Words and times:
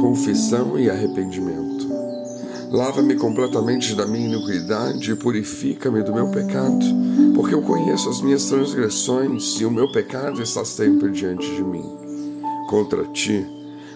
confissão 0.00 0.78
e 0.78 0.88
arrependimento. 0.88 1.88
Lava-me 2.70 3.16
completamente 3.16 3.94
da 3.94 4.06
minha 4.06 4.26
iniquidade 4.26 5.10
e 5.10 5.16
purifica-me 5.16 6.02
do 6.02 6.14
meu 6.14 6.28
pecado, 6.28 6.84
porque 7.34 7.54
eu 7.54 7.62
conheço 7.62 8.08
as 8.08 8.20
minhas 8.20 8.44
transgressões 8.44 9.60
e 9.60 9.64
o 9.64 9.70
meu 9.70 9.90
pecado 9.90 10.42
está 10.42 10.64
sempre 10.64 11.10
diante 11.10 11.46
de 11.54 11.62
mim. 11.62 11.84
Contra 12.68 13.04
ti, 13.06 13.44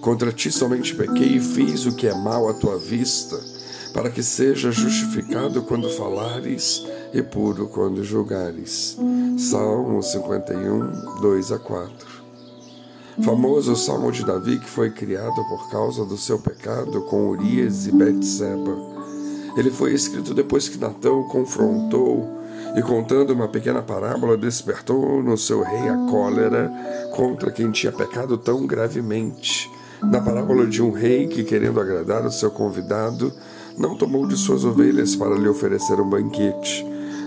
contra 0.00 0.32
ti 0.32 0.50
somente 0.50 0.94
pequei 0.94 1.36
e 1.36 1.40
fiz 1.40 1.84
o 1.84 1.94
que 1.94 2.06
é 2.06 2.14
mal 2.14 2.48
à 2.48 2.54
tua 2.54 2.78
vista, 2.78 3.38
para 3.92 4.08
que 4.08 4.22
seja 4.22 4.70
justificado 4.70 5.62
quando 5.62 5.90
falares 5.90 6.86
e 7.12 7.20
puro 7.22 7.68
quando 7.68 8.04
julgares. 8.04 8.96
Salmo 9.36 10.00
51, 10.00 11.20
2 11.20 11.52
a 11.52 11.58
4. 11.58 12.19
Famoso 13.24 13.76
Salmo 13.76 14.10
de 14.10 14.24
Davi 14.24 14.58
que 14.58 14.68
foi 14.68 14.90
criado 14.90 15.44
por 15.48 15.70
causa 15.70 16.04
do 16.06 16.16
seu 16.16 16.38
pecado 16.38 17.02
com 17.02 17.28
Urias 17.28 17.86
e 17.86 17.92
Betseba. 17.92 18.76
Ele 19.56 19.70
foi 19.70 19.92
escrito 19.92 20.32
depois 20.32 20.68
que 20.68 20.78
Natão 20.78 21.20
o 21.20 21.28
confrontou 21.28 22.40
e 22.74 22.82
contando 22.82 23.34
uma 23.34 23.46
pequena 23.46 23.82
parábola 23.82 24.36
despertou 24.36 25.22
no 25.22 25.36
seu 25.36 25.62
rei 25.62 25.88
a 25.88 25.96
cólera 26.10 26.72
contra 27.14 27.50
quem 27.50 27.70
tinha 27.70 27.92
pecado 27.92 28.38
tão 28.38 28.66
gravemente. 28.66 29.70
Na 30.02 30.20
parábola 30.20 30.66
de 30.66 30.82
um 30.82 30.90
rei 30.90 31.26
que, 31.26 31.44
querendo 31.44 31.78
agradar 31.78 32.24
o 32.24 32.32
seu 32.32 32.50
convidado, 32.50 33.32
não 33.76 33.96
tomou 33.96 34.26
de 34.26 34.36
suas 34.36 34.64
ovelhas 34.64 35.14
para 35.14 35.34
lhe 35.34 35.48
oferecer 35.48 36.00
um 36.00 36.08
banquete, 36.08 36.86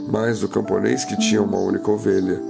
mas 0.10 0.40
do 0.40 0.48
camponês 0.48 1.06
que 1.06 1.18
tinha 1.20 1.42
uma 1.42 1.60
única 1.60 1.92
ovelha. 1.92 2.42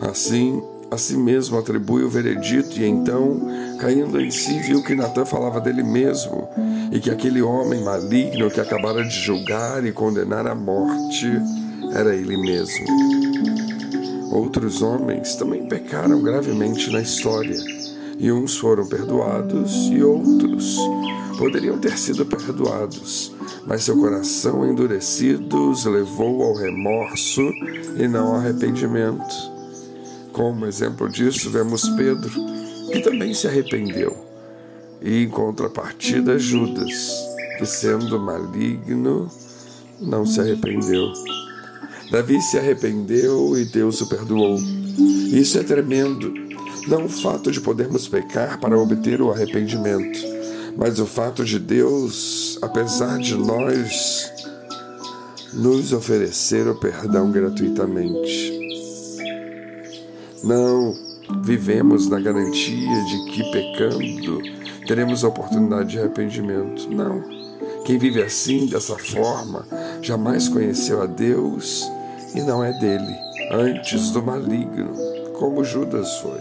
Assim, 0.00 0.60
a 0.90 0.98
si 0.98 1.16
mesmo 1.16 1.56
atribui 1.56 2.02
o 2.02 2.08
veredito, 2.08 2.78
e 2.80 2.84
então, 2.84 3.40
caindo 3.78 4.20
em 4.20 4.30
si, 4.30 4.58
viu 4.60 4.82
que 4.82 4.94
Natan 4.94 5.24
falava 5.24 5.60
dele 5.60 5.82
mesmo, 5.82 6.48
e 6.90 6.98
que 6.98 7.10
aquele 7.10 7.40
homem 7.40 7.82
maligno 7.84 8.50
que 8.50 8.60
acabara 8.60 9.04
de 9.04 9.14
julgar 9.14 9.84
e 9.86 9.92
condenar 9.92 10.46
à 10.46 10.54
morte 10.54 11.26
era 11.94 12.14
ele 12.14 12.36
mesmo. 12.36 12.86
Outros 14.32 14.82
homens 14.82 15.36
também 15.36 15.66
pecaram 15.66 16.20
gravemente 16.20 16.90
na 16.90 17.00
história, 17.00 17.56
e 18.18 18.32
uns 18.32 18.56
foram 18.56 18.86
perdoados 18.86 19.88
e 19.90 20.02
outros 20.02 20.76
poderiam 21.38 21.78
ter 21.78 21.96
sido 21.96 22.26
perdoados, 22.26 23.32
mas 23.66 23.84
seu 23.84 23.96
coração 23.96 24.70
endurecido 24.70 25.70
os 25.70 25.86
levou 25.86 26.42
ao 26.42 26.54
remorso 26.54 27.40
e 27.96 28.06
não 28.06 28.34
ao 28.34 28.36
arrependimento. 28.36 29.59
Como 30.32 30.66
exemplo 30.66 31.08
disso, 31.08 31.50
vemos 31.50 31.88
Pedro, 31.90 32.30
que 32.90 33.00
também 33.00 33.34
se 33.34 33.46
arrependeu, 33.46 34.16
e 35.02 35.24
em 35.24 35.28
contrapartida, 35.28 36.38
Judas, 36.38 37.12
que 37.58 37.66
sendo 37.66 38.18
maligno, 38.18 39.30
não 40.00 40.24
se 40.24 40.40
arrependeu. 40.40 41.12
Davi 42.10 42.40
se 42.40 42.58
arrependeu 42.58 43.56
e 43.58 43.64
Deus 43.64 44.00
o 44.00 44.08
perdoou. 44.08 44.58
Isso 45.32 45.58
é 45.58 45.62
tremendo. 45.62 46.32
Não 46.88 47.04
o 47.04 47.08
fato 47.08 47.50
de 47.50 47.60
podermos 47.60 48.08
pecar 48.08 48.58
para 48.58 48.78
obter 48.78 49.20
o 49.20 49.30
arrependimento, 49.30 50.18
mas 50.76 50.98
o 50.98 51.06
fato 51.06 51.44
de 51.44 51.58
Deus, 51.58 52.58
apesar 52.62 53.18
de 53.18 53.36
nós, 53.36 54.30
nos 55.52 55.92
oferecer 55.92 56.66
o 56.66 56.74
perdão 56.74 57.30
gratuitamente. 57.30 58.59
Não 60.42 60.94
vivemos 61.42 62.08
na 62.08 62.18
garantia 62.18 63.04
de 63.04 63.24
que 63.30 63.50
pecando 63.50 64.40
teremos 64.86 65.22
a 65.22 65.28
oportunidade 65.28 65.90
de 65.90 65.98
arrependimento. 65.98 66.88
Não. 66.90 67.22
Quem 67.84 67.98
vive 67.98 68.22
assim, 68.22 68.66
dessa 68.66 68.96
forma, 68.96 69.66
jamais 70.02 70.48
conheceu 70.48 71.02
a 71.02 71.06
Deus 71.06 71.90
e 72.34 72.40
não 72.40 72.62
é 72.62 72.72
dele, 72.78 73.16
antes 73.52 74.10
do 74.10 74.22
maligno, 74.22 74.92
como 75.38 75.64
Judas 75.64 76.18
foi. 76.18 76.40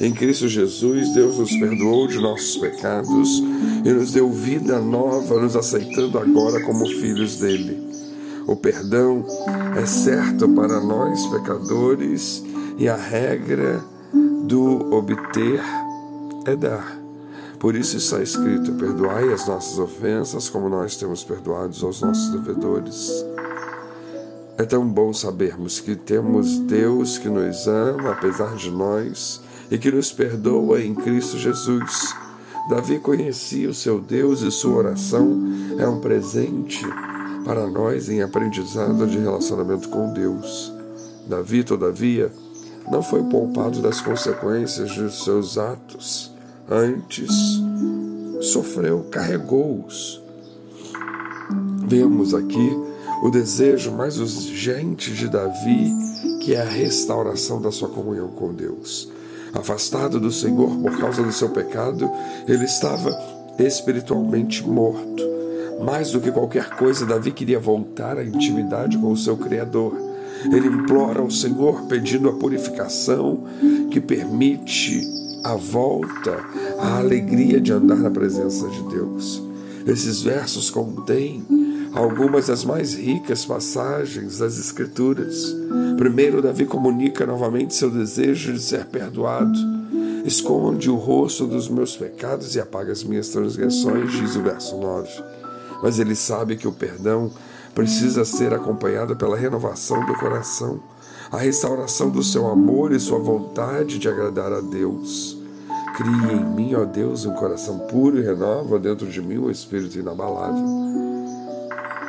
Em 0.00 0.12
Cristo 0.12 0.48
Jesus, 0.48 1.14
Deus 1.14 1.38
nos 1.38 1.56
perdoou 1.56 2.08
de 2.08 2.20
nossos 2.20 2.56
pecados 2.56 3.42
e 3.84 3.92
nos 3.92 4.10
deu 4.10 4.30
vida 4.30 4.80
nova, 4.80 5.40
nos 5.40 5.54
aceitando 5.54 6.18
agora 6.18 6.60
como 6.64 6.86
filhos 6.86 7.36
dele. 7.36 7.80
O 8.46 8.56
perdão 8.56 9.24
é 9.80 9.86
certo 9.86 10.48
para 10.48 10.80
nós, 10.80 11.24
pecadores, 11.26 12.42
e 12.76 12.88
a 12.88 12.96
regra 12.96 13.82
do 14.46 14.94
obter 14.94 15.60
é 16.46 16.56
dar. 16.56 16.98
Por 17.58 17.74
isso 17.74 17.96
está 17.96 18.22
escrito: 18.22 18.72
perdoai 18.72 19.32
as 19.32 19.46
nossas 19.46 19.78
ofensas, 19.78 20.48
como 20.48 20.68
nós 20.68 20.96
temos 20.96 21.24
perdoados 21.24 21.82
aos 21.82 22.00
nossos 22.00 22.30
devedores. 22.30 23.24
É 24.56 24.64
tão 24.64 24.86
bom 24.86 25.12
sabermos 25.12 25.80
que 25.80 25.96
temos 25.96 26.58
Deus 26.60 27.18
que 27.18 27.28
nos 27.28 27.66
ama 27.66 28.12
apesar 28.12 28.54
de 28.54 28.70
nós 28.70 29.40
e 29.70 29.76
que 29.78 29.90
nos 29.90 30.12
perdoa 30.12 30.80
em 30.80 30.94
Cristo 30.94 31.36
Jesus. 31.38 32.14
Davi 32.68 32.98
conhecia 32.98 33.68
o 33.68 33.74
seu 33.74 34.00
Deus 34.00 34.42
e 34.42 34.50
sua 34.50 34.76
oração 34.76 35.38
é 35.78 35.86
um 35.88 36.00
presente 36.00 36.86
para 37.44 37.66
nós 37.66 38.08
em 38.08 38.22
aprendizado 38.22 39.06
de 39.06 39.18
relacionamento 39.18 39.88
com 39.88 40.12
Deus. 40.12 40.72
Davi, 41.26 41.64
todavia, 41.64 42.30
não 42.90 43.02
foi 43.02 43.22
poupado 43.24 43.80
das 43.80 44.00
consequências 44.00 44.90
de 44.90 45.10
seus 45.10 45.56
atos, 45.56 46.32
antes 46.70 47.30
sofreu, 48.40 49.06
carregou-os. 49.10 50.22
Vemos 51.86 52.34
aqui 52.34 52.70
o 53.22 53.30
desejo 53.30 53.92
mais 53.92 54.18
urgente 54.18 55.12
de 55.12 55.28
Davi, 55.28 55.92
que 56.40 56.54
é 56.54 56.60
a 56.60 56.64
restauração 56.64 57.60
da 57.60 57.72
sua 57.72 57.88
comunhão 57.88 58.28
com 58.28 58.52
Deus. 58.52 59.10
Afastado 59.52 60.18
do 60.18 60.30
Senhor 60.30 60.76
por 60.78 60.98
causa 60.98 61.22
do 61.22 61.32
seu 61.32 61.50
pecado, 61.50 62.10
ele 62.46 62.64
estava 62.64 63.10
espiritualmente 63.58 64.66
morto. 64.66 65.22
Mais 65.84 66.10
do 66.10 66.20
que 66.20 66.30
qualquer 66.30 66.70
coisa, 66.70 67.06
Davi 67.06 67.30
queria 67.30 67.58
voltar 67.58 68.18
à 68.18 68.24
intimidade 68.24 68.98
com 68.98 69.10
o 69.10 69.16
seu 69.16 69.36
Criador 69.36 70.13
ele 70.52 70.68
implora 70.68 71.20
ao 71.20 71.30
Senhor 71.30 71.82
pedindo 71.86 72.28
a 72.28 72.32
purificação 72.32 73.44
que 73.90 74.00
permite 74.00 75.02
a 75.44 75.54
volta 75.54 76.44
à 76.78 76.98
alegria 76.98 77.60
de 77.60 77.72
andar 77.72 77.98
na 77.98 78.10
presença 78.10 78.66
de 78.68 78.82
Deus. 78.88 79.42
Esses 79.86 80.22
versos 80.22 80.70
contêm 80.70 81.44
algumas 81.92 82.46
das 82.46 82.64
mais 82.64 82.94
ricas 82.94 83.44
passagens 83.44 84.38
das 84.38 84.58
Escrituras. 84.58 85.54
Primeiro, 85.96 86.40
Davi 86.40 86.64
comunica 86.64 87.26
novamente 87.26 87.74
seu 87.74 87.90
desejo 87.90 88.54
de 88.54 88.60
ser 88.60 88.86
perdoado. 88.86 89.58
Esconde 90.24 90.90
o 90.90 90.96
rosto 90.96 91.46
dos 91.46 91.68
meus 91.68 91.94
pecados 91.94 92.54
e 92.54 92.60
apaga 92.60 92.90
as 92.90 93.04
minhas 93.04 93.28
transgressões, 93.28 94.10
diz 94.12 94.34
o 94.36 94.42
verso 94.42 94.76
9. 94.78 95.08
Mas 95.82 95.98
ele 95.98 96.16
sabe 96.16 96.56
que 96.56 96.66
o 96.66 96.72
perdão 96.72 97.30
precisa 97.74 98.24
ser 98.24 98.54
acompanhada 98.54 99.16
pela 99.16 99.36
renovação 99.36 100.04
do 100.06 100.14
coração, 100.14 100.80
a 101.30 101.38
restauração 101.38 102.08
do 102.08 102.22
seu 102.22 102.46
amor 102.46 102.92
e 102.92 103.00
sua 103.00 103.18
vontade 103.18 103.98
de 103.98 104.08
agradar 104.08 104.52
a 104.52 104.60
Deus. 104.60 105.36
Crie 105.96 106.32
em 106.32 106.44
mim, 106.44 106.74
ó 106.74 106.84
Deus, 106.84 107.24
um 107.24 107.34
coração 107.34 107.80
puro 107.80 108.18
e 108.18 108.22
renova 108.22 108.78
dentro 108.78 109.06
de 109.06 109.20
mim 109.20 109.38
um 109.38 109.50
espírito 109.50 109.98
inabalável. 109.98 110.64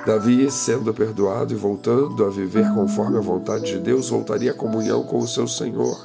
Davi, 0.05 0.49
sendo 0.51 0.93
perdoado 0.93 1.51
e 1.51 1.55
voltando 1.55 2.23
a 2.23 2.29
viver 2.29 2.71
conforme 2.73 3.17
a 3.17 3.21
vontade 3.21 3.65
de 3.65 3.79
Deus, 3.79 4.09
voltaria 4.09 4.51
à 4.51 4.53
comunhão 4.53 5.03
com 5.03 5.17
o 5.17 5.27
seu 5.27 5.47
Senhor. 5.47 5.97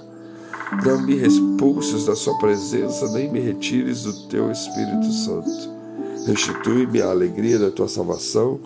Não 0.85 1.03
me 1.03 1.17
expulses 1.17 2.07
da 2.07 2.17
sua 2.17 2.39
presença, 2.39 3.11
nem 3.13 3.31
me 3.31 3.41
retires 3.41 4.05
do 4.05 4.29
teu 4.29 4.51
Espírito 4.51 5.13
Santo. 5.13 5.71
Restitui-me 6.27 7.03
a 7.03 7.11
alegria 7.11 7.59
da 7.59 7.71
tua 7.71 7.89
salvação 7.89 8.61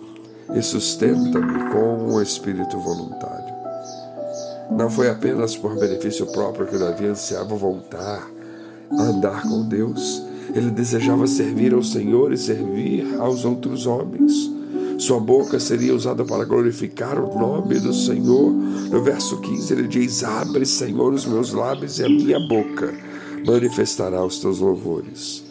e 0.53 0.61
sustenta-me 0.61 1.71
com 1.71 2.13
um 2.13 2.21
espírito 2.21 2.77
voluntário. 2.79 3.55
Não 4.71 4.89
foi 4.89 5.09
apenas 5.09 5.55
por 5.55 5.75
benefício 5.75 6.25
próprio 6.27 6.67
que 6.67 6.77
Davi 6.77 7.05
ansiava 7.05 7.55
voltar 7.55 8.27
a 8.91 9.01
andar 9.03 9.43
com 9.43 9.67
Deus. 9.67 10.23
Ele 10.53 10.71
desejava 10.71 11.27
servir 11.27 11.73
ao 11.73 11.83
Senhor 11.83 12.31
e 12.33 12.37
servir 12.37 13.15
aos 13.19 13.45
outros 13.45 13.85
homens. 13.85 14.51
Sua 14.97 15.19
boca 15.19 15.59
seria 15.59 15.93
usada 15.93 16.23
para 16.23 16.45
glorificar 16.45 17.19
o 17.19 17.37
nome 17.37 17.79
do 17.79 17.93
Senhor. 17.93 18.51
No 18.51 19.03
verso 19.03 19.39
15 19.39 19.73
ele 19.73 19.87
diz: 19.87 20.23
Abre, 20.23 20.65
Senhor, 20.65 21.13
os 21.13 21.25
meus 21.25 21.51
lábios 21.51 21.99
e 21.99 22.05
a 22.05 22.09
minha 22.09 22.39
boca 22.39 22.93
manifestará 23.45 24.23
os 24.23 24.39
teus 24.39 24.59
louvores. 24.59 25.44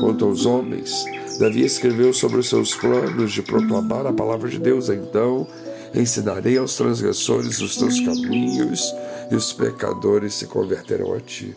Quanto 0.00 0.24
aos 0.24 0.46
homens, 0.46 1.04
Davi 1.38 1.64
escreveu 1.64 2.12
sobre 2.12 2.38
os 2.38 2.48
seus 2.48 2.74
planos 2.74 3.32
de 3.32 3.42
proclamar 3.42 4.06
a 4.06 4.12
palavra 4.12 4.48
de 4.48 4.58
Deus. 4.58 4.88
Então 4.88 5.46
ensinarei 5.94 6.58
aos 6.58 6.76
transgressores 6.76 7.60
os 7.60 7.76
teus 7.76 8.00
caminhos 8.00 8.94
e 9.30 9.34
os 9.34 9.52
pecadores 9.52 10.34
se 10.34 10.46
converterão 10.46 11.14
a 11.14 11.20
ti. 11.20 11.54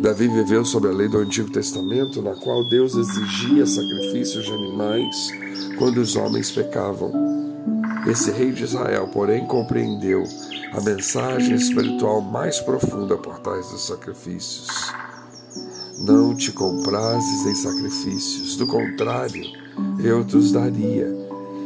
Davi 0.00 0.28
viveu 0.28 0.64
sob 0.64 0.86
a 0.86 0.92
lei 0.92 1.08
do 1.08 1.18
Antigo 1.18 1.50
Testamento, 1.50 2.22
na 2.22 2.34
qual 2.34 2.64
Deus 2.64 2.94
exigia 2.94 3.66
sacrifícios 3.66 4.44
de 4.44 4.52
animais 4.52 5.30
quando 5.76 5.98
os 5.98 6.14
homens 6.14 6.52
pecavam. 6.52 7.12
Esse 8.06 8.30
rei 8.30 8.52
de 8.52 8.64
Israel, 8.64 9.08
porém, 9.08 9.44
compreendeu 9.46 10.22
a 10.72 10.80
mensagem 10.80 11.56
espiritual 11.56 12.20
mais 12.20 12.60
profunda 12.60 13.16
por 13.16 13.40
trás 13.40 13.70
dos 13.70 13.86
sacrifícios. 13.86 14.68
Não 16.00 16.34
te 16.34 16.52
comprases 16.52 17.44
em 17.44 17.54
sacrifícios, 17.54 18.56
do 18.56 18.66
contrário, 18.66 19.44
eu 19.98 20.24
te 20.24 20.36
os 20.36 20.52
daria. 20.52 21.08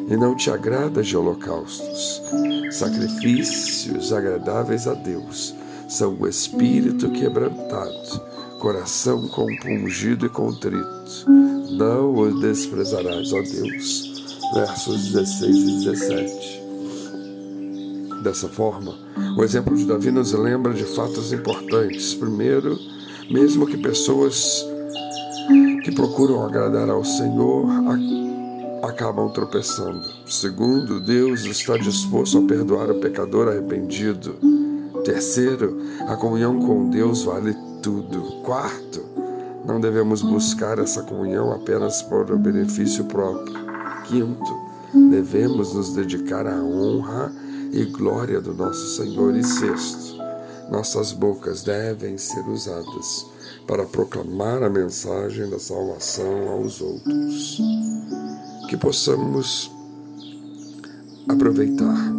E 0.09 0.17
não 0.17 0.35
te 0.35 0.51
agrada 0.51 1.03
de 1.03 1.17
holocaustos. 1.17 2.23
Sacrifícios 2.71 4.13
agradáveis 4.13 4.87
a 4.87 4.95
Deus 4.95 5.55
são 5.89 6.17
o 6.19 6.27
espírito 6.27 7.11
quebrantado, 7.11 8.21
coração 8.59 9.29
compungido 9.29 10.25
e 10.25 10.29
contrito. 10.31 11.31
Não 11.71 12.15
o 12.15 12.41
desprezarás, 12.41 13.33
ó 13.33 13.43
Deus. 13.43 14.11
Versos 14.55 15.13
16 15.13 15.57
e 15.57 15.85
17. 15.85 16.63
Dessa 18.23 18.49
forma, 18.49 18.95
o 19.37 19.45
exemplo 19.45 19.77
de 19.77 19.85
Davi 19.85 20.11
nos 20.11 20.33
lembra 20.33 20.73
de 20.73 20.85
fatos 20.85 21.33
importantes. 21.33 22.15
Primeiro, 22.15 22.79
mesmo 23.31 23.67
que 23.67 23.77
pessoas 23.77 24.67
que 25.85 25.93
procuram 25.93 26.45
agradar 26.45 26.89
ao 26.89 27.05
Senhor 27.05 27.67
acabam 28.83 29.31
tropeçando. 29.31 30.09
Segundo, 30.27 31.01
Deus 31.01 31.45
está 31.45 31.77
disposto 31.77 32.39
a 32.39 32.43
perdoar 32.43 32.91
o 32.91 33.01
pecador 33.01 33.49
arrependido. 33.49 34.35
Terceiro, 35.05 35.79
a 36.07 36.17
comunhão 36.17 36.61
com 36.61 36.89
Deus 36.91 37.25
vale 37.25 37.57
tudo. 37.83 38.43
Quarto, 38.43 39.03
não 39.65 39.81
devemos 39.81 40.23
buscar 40.23 40.79
essa 40.79 41.03
comunhão 41.03 41.53
apenas 41.53 42.03
por 42.03 42.37
benefício 42.39 43.05
próprio. 43.05 43.55
Quinto, 44.05 44.57
devemos 45.11 45.75
nos 45.75 45.93
dedicar 45.93 46.47
à 46.47 46.57
honra 46.63 47.33
e 47.73 47.85
glória 47.85 48.41
do 48.41 48.55
nosso 48.55 48.97
Senhor. 48.97 49.35
E 49.37 49.43
sexto, 49.43 50.22
nossas 50.73 51.13
bocas 51.13 51.63
devem 51.63 52.17
ser 52.17 52.49
usadas 52.49 53.27
para 53.67 53.85
proclamar 53.85 54.63
a 54.63 54.71
mensagem 54.71 55.49
da 55.51 55.59
salvação 55.59 56.49
aos 56.49 56.81
outros. 56.81 57.61
Que 58.71 58.77
possamos 58.79 59.71
aproveitar 61.29 62.13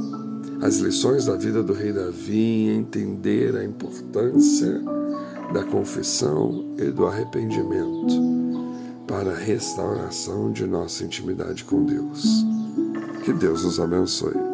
as 0.62 0.78
lições 0.78 1.26
da 1.26 1.36
vida 1.36 1.64
do 1.64 1.74
rei 1.74 1.92
Davi 1.92 2.68
e 2.68 2.70
entender 2.70 3.58
a 3.58 3.66
importância 3.66 4.80
da 5.52 5.64
confissão 5.64 6.76
e 6.78 6.92
do 6.92 7.08
arrependimento 7.08 8.22
para 9.08 9.32
a 9.32 9.38
restauração 9.38 10.52
de 10.52 10.68
nossa 10.68 11.04
intimidade 11.04 11.64
com 11.64 11.84
Deus. 11.84 12.24
Que 13.26 13.34
Deus 13.34 13.64
nos 13.64 13.80
abençoe. 13.80 14.53